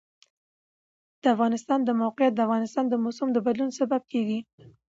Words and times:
د 1.21 1.23
افغانستان 1.35 1.79
د 1.85 1.89
موقعیت 2.01 2.33
د 2.35 2.39
افغانستان 2.47 2.85
د 2.89 2.93
موسم 3.03 3.27
د 3.33 3.37
بدلون 3.45 3.69
سبب 3.79 4.01
کېږي. 4.11 4.39